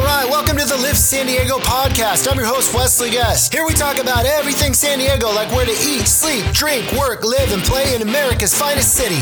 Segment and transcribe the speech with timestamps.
[0.00, 2.26] All right, welcome to the Live San Diego podcast.
[2.26, 3.52] I'm your host, Wesley Guest.
[3.52, 7.52] Here we talk about everything San Diego, like where to eat, sleep, drink, work, live,
[7.52, 9.20] and play in America's finest city.